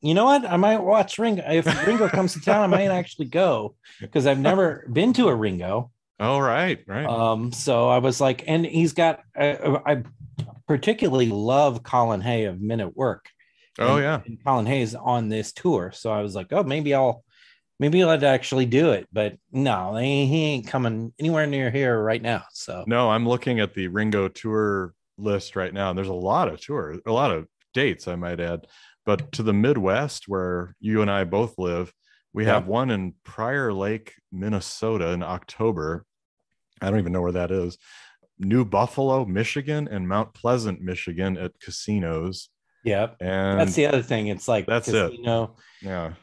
[0.00, 1.42] you know what, I might watch Ringo.
[1.46, 5.34] If Ringo comes to town, I might actually go because I've never been to a
[5.34, 5.90] Ringo.
[6.20, 7.06] All right, right.
[7.06, 10.02] Um, so I was like, and he's got, uh, I
[10.68, 13.26] particularly love Colin Hay of Men at Work.
[13.78, 15.90] oh and- yeah, and Colin Hay's on this tour.
[15.92, 17.24] So I was like, oh, maybe I'll,
[17.80, 19.08] maybe I'd actually do it.
[19.12, 22.44] But no, he, he ain't coming anywhere near here right now.
[22.52, 25.90] So no, I'm looking at the Ringo tour list right now.
[25.90, 28.66] and There's a lot of tours, a lot of dates, I might add.
[29.04, 31.92] But to the Midwest, where you and I both live,
[32.32, 32.54] we Yeah.
[32.54, 36.04] have one in Prior Lake, Minnesota, in October.
[36.80, 37.78] I don't even know where that is.
[38.38, 42.48] New Buffalo, Michigan, and Mount Pleasant, Michigan, at casinos.
[42.84, 44.26] yeah, And that's the other thing.
[44.28, 45.10] It's like That's it.
[45.10, 46.14] casino, yeah,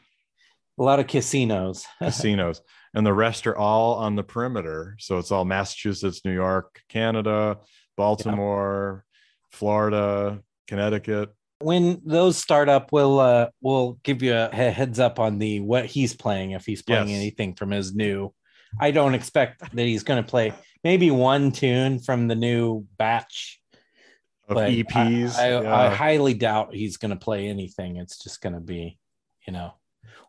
[0.78, 1.86] a lot of casinos.
[2.02, 2.60] casinos
[2.94, 7.56] and the rest are all on the perimeter so it's all massachusetts new york canada
[7.96, 9.04] Baltimore,
[9.52, 11.30] Florida, Connecticut.
[11.60, 15.86] When those start up, we'll uh, we'll give you a heads up on the what
[15.86, 17.16] he's playing if he's playing Yes.
[17.18, 18.32] anything from his new.
[18.80, 20.52] I don't expect that he's going to play
[20.84, 23.60] maybe one tune from the new batch,
[24.48, 25.36] Of but EPs.
[25.36, 27.96] I, I, yeah, I highly doubt he's going to play anything.
[27.96, 28.98] It's just going to be,
[29.46, 29.74] you know,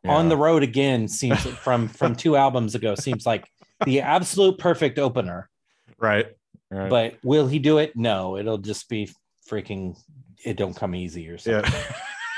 [0.06, 1.08] on the road again.
[1.08, 2.96] Seems from from two albums ago.
[2.96, 3.48] Seems like
[3.86, 5.50] the absolute perfect opener.
[5.98, 6.26] right.
[6.70, 6.90] right.
[6.90, 7.96] But will he do it?
[7.96, 9.10] No, it'll just be
[9.50, 9.96] freaking.
[10.44, 11.72] It don't come easy or something.
[11.74, 11.96] yeah.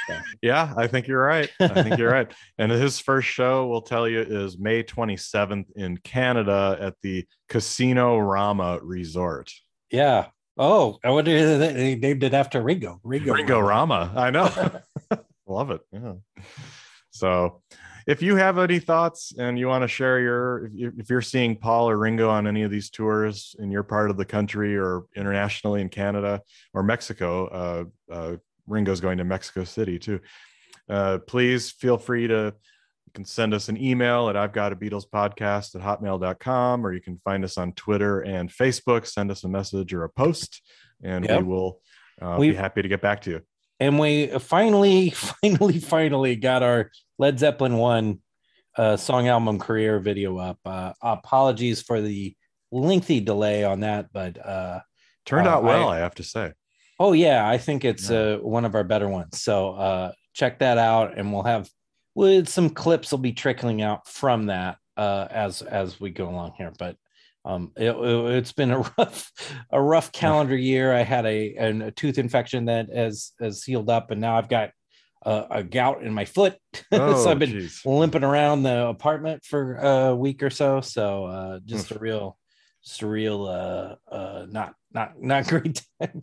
[0.09, 0.21] Yeah.
[0.41, 1.49] yeah, I think you're right.
[1.61, 2.29] I think you're right.
[2.57, 8.17] And his first show, we'll tell you, is May 27th in Canada at the Casino
[8.17, 9.51] Rama Resort.
[9.89, 10.27] Yeah.
[10.57, 12.99] Oh, I wonder if they they named it after Ringo.
[13.03, 13.33] Ringo.
[13.33, 14.11] Ringo Rama.
[14.15, 14.51] I know.
[15.47, 15.81] Love it.
[15.91, 16.13] Yeah.
[17.09, 17.61] So
[18.07, 21.21] if you have any thoughts and you want to share your, if, you, if you're
[21.21, 24.77] seeing Paul or Ringo on any of these tours in your part of the country
[24.77, 26.41] or internationally in Canada
[26.73, 28.35] or Mexico, uh, uh,
[28.67, 30.19] Ringo's going to Mexico City too.
[30.89, 32.53] Uh, please feel free to
[33.05, 36.93] you can send us an email at I've got a Beatles podcast at hotmail.com, or
[36.93, 39.05] you can find us on Twitter and Facebook.
[39.05, 40.61] Send us a message or a post,
[41.03, 41.41] and Yep.
[41.41, 41.79] we will
[42.21, 43.41] uh, be happy to get back to you.
[43.79, 45.09] And we finally,
[45.41, 48.19] finally, finally got our Led Zeppelin one
[48.77, 50.59] uh, song album career video up.
[50.65, 52.35] Uh, apologies for the
[52.71, 54.79] lengthy delay on that, but uh,
[55.25, 56.51] Turned Uh, out well, I- I, have to say.
[56.99, 58.17] oh yeah, I think it's Yeah.
[58.17, 59.41] uh, one of our better ones.
[59.41, 61.69] So uh, check that out, and we'll have
[62.15, 66.53] with some clips will be trickling out from that uh, as as we go along
[66.57, 66.73] here.
[66.77, 66.97] But
[67.45, 67.93] um, it,
[68.33, 69.31] has been a rough
[69.71, 70.93] a rough calendar year.
[70.93, 74.49] I had a, an- a tooth infection that has has healed up, and now I've
[74.49, 74.71] got
[75.25, 76.57] a, a gout in my foot.
[76.91, 77.81] Oh, so I've been geez.
[77.85, 80.81] limping around the apartment for a week or so.
[80.81, 82.37] So uh, just a real,
[82.85, 86.21] just a real, uh, uh, not not not great time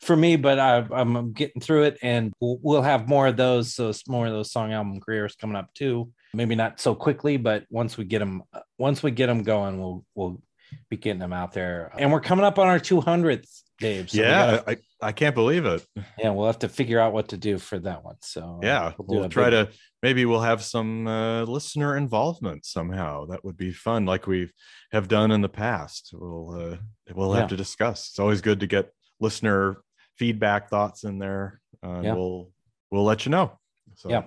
[0.00, 0.34] for me.
[0.36, 3.74] But I, I'm, I'm getting through it, and we'll, we'll have more of those.
[3.74, 6.10] So more of those song album careers coming up too.
[6.34, 8.42] Maybe not so quickly, but once we get them,
[8.76, 10.42] once we get them going, we'll we'll
[10.90, 11.92] be getting them out there.
[11.98, 13.46] And we're coming up on our 200th,
[13.78, 14.10] Dave.
[14.10, 14.70] So yeah, gotta-
[15.02, 15.86] I, I can't believe it.
[16.18, 18.16] yeah, we'll have to figure out what to do for that one.
[18.22, 23.26] So Yeah, do we'll try big- to maybe we'll have some uh, listener involvement somehow.
[23.26, 24.50] That would be fun, like we
[24.92, 26.10] have done in the past.
[26.12, 26.76] We'll uh,
[27.14, 27.40] we'll Yeah.
[27.40, 28.08] have to discuss.
[28.10, 28.90] It's always good to get
[29.20, 29.82] listener
[30.16, 31.60] feedback, thoughts in there.
[31.84, 32.14] Uh, Yeah.
[32.14, 32.50] We'll
[32.90, 33.52] we'll let you know.
[33.96, 34.10] So.
[34.10, 34.24] Yeah.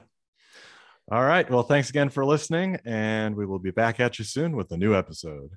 [1.11, 1.49] All right.
[1.49, 4.77] Well, thanks again for listening, and we will be back at you soon with a
[4.77, 5.49] new episode.